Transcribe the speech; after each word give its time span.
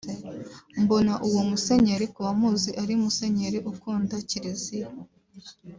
Mbona 0.81 1.13
uwo 1.27 1.41
Musenyeri 1.49 2.05
ku 2.13 2.19
bamuzi 2.25 2.69
ari 2.81 2.91
umusenyeri 2.99 3.59
ukunda 3.71 4.15
kiliziya 4.29 4.89